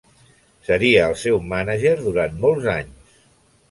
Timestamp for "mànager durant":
1.53-2.37